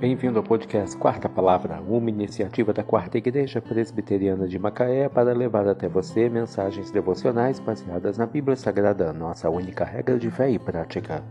[0.00, 5.68] Bem-vindo ao podcast Quarta Palavra, uma iniciativa da Quarta Igreja Presbiteriana de Macaé para levar
[5.68, 11.22] até você mensagens devocionais baseadas na Bíblia Sagrada, nossa única regra de fé e prática.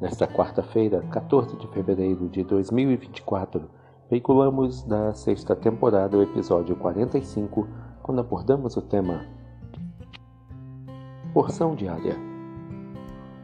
[0.00, 3.68] Nesta quarta-feira, 14 de fevereiro de 2024,
[4.10, 7.68] veiculamos da sexta temporada o episódio 45,
[8.02, 9.26] quando abordamos o tema
[11.34, 12.16] Porção Diária.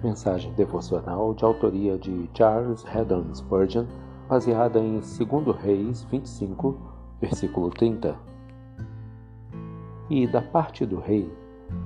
[0.02, 3.84] Mensagem devocional de autoria de Charles Haddon Spurgeon
[4.30, 6.77] baseada em 2 Reis 25,
[7.20, 8.16] versículo 30.
[10.09, 11.29] E da parte do rei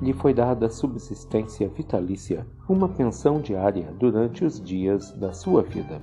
[0.03, 6.03] lhe foi dada subsistência vitalícia, uma pensão diária durante os dias da sua vida.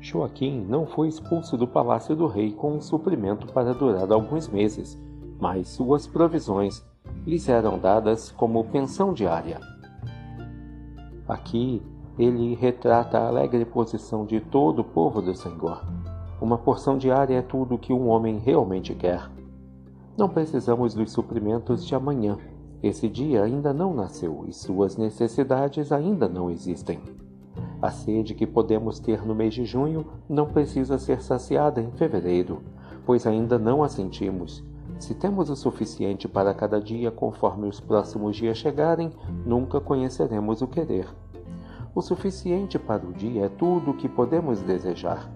[0.00, 4.96] Joaquim não foi expulso do palácio do rei com um suprimento para durar alguns meses,
[5.40, 6.84] mas suas provisões
[7.26, 9.58] lhes eram dadas como pensão diária.
[11.26, 11.82] Aqui
[12.18, 15.84] ele retrata a alegre posição de todo o povo do Senhor.
[16.40, 19.30] Uma porção diária é tudo o que um homem realmente quer.
[20.16, 22.36] Não precisamos dos suprimentos de amanhã.
[22.82, 27.00] Esse dia ainda não nasceu e suas necessidades ainda não existem.
[27.80, 32.60] A sede que podemos ter no mês de junho não precisa ser saciada em fevereiro,
[33.06, 34.62] pois ainda não a sentimos.
[34.98, 39.10] Se temos o suficiente para cada dia conforme os próximos dias chegarem,
[39.44, 41.08] nunca conheceremos o querer.
[41.94, 45.30] O suficiente para o dia é tudo o que podemos desejar.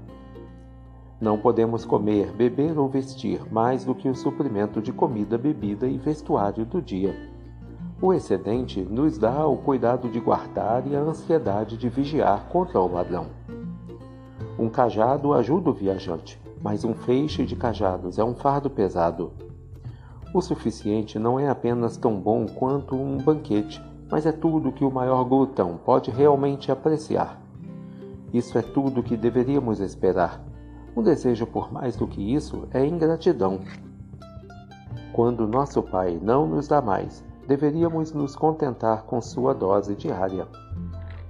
[1.20, 5.98] Não podemos comer, beber ou vestir mais do que o suprimento de comida, bebida e
[5.98, 7.14] vestuário do dia.
[8.00, 12.90] O excedente nos dá o cuidado de guardar e a ansiedade de vigiar contra o
[12.90, 13.26] ladrão.
[14.58, 19.30] Um cajado ajuda o viajante, mas um feixe de cajados é um fardo pesado.
[20.32, 24.90] O suficiente não é apenas tão bom quanto um banquete, mas é tudo que o
[24.90, 27.40] maior glutão pode realmente apreciar.
[28.32, 30.40] Isso é tudo que deveríamos esperar.
[30.96, 33.60] Um desejo por mais do que isso é ingratidão.
[35.12, 40.46] Quando nosso Pai não nos dá mais, deveríamos nos contentar com sua dose diária.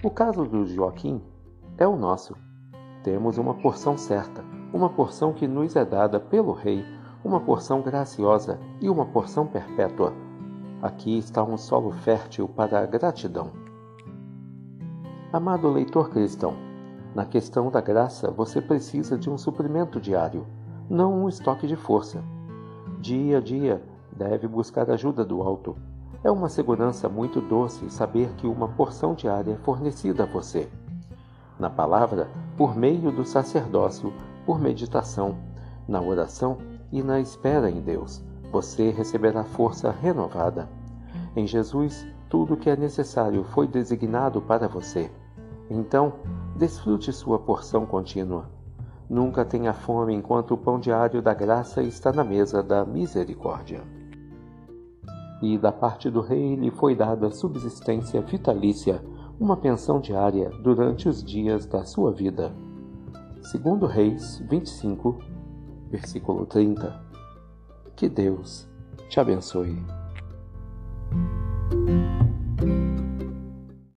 [0.02, 1.20] O caso do Joaquim
[1.78, 2.36] é o nosso.
[3.02, 6.84] Temos uma porção certa, uma porção que nos é dada pelo Rei,
[7.24, 10.12] uma porção graciosa e uma porção perpétua
[10.86, 13.50] Aqui está um solo fértil para a gratidão.
[15.32, 16.54] Amado leitor cristão,
[17.12, 20.46] na questão da graça você precisa de um suprimento diário,
[20.88, 22.22] não um estoque de força.
[23.00, 23.82] Dia a dia
[24.12, 25.76] deve buscar ajuda do alto.
[26.22, 30.68] É uma segurança muito doce saber que uma porção diária é fornecida a você.
[31.58, 34.12] Na palavra, por meio do sacerdócio,
[34.46, 35.36] por meditação,
[35.88, 36.58] na oração
[36.92, 40.75] e na espera em Deus você receberá força renovada.
[41.36, 45.10] Em Jesus, tudo o que é necessário foi designado para você.
[45.68, 46.14] Então,
[46.56, 48.48] desfrute sua porção contínua.
[49.08, 53.82] Nunca tenha fome enquanto o pão diário da graça está na mesa da misericórdia.
[55.42, 59.04] E da parte do rei lhe foi dada subsistência vitalícia,
[59.38, 62.50] uma pensão diária durante os dias da sua vida.
[63.42, 65.18] Segundo Reis 25,
[65.90, 66.98] versículo 30.
[67.94, 68.66] Que Deus
[69.10, 69.95] te abençoe.